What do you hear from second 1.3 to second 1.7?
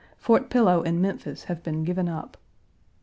have